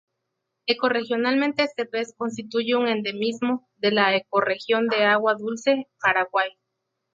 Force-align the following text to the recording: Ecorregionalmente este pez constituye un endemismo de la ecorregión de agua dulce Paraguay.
Ecorregionalmente 0.65 1.61
este 1.61 1.85
pez 1.85 2.15
constituye 2.17 2.73
un 2.75 2.87
endemismo 2.87 3.69
de 3.77 3.91
la 3.91 4.15
ecorregión 4.15 4.87
de 4.87 5.03
agua 5.05 5.35
dulce 5.35 5.87
Paraguay. 6.01 6.49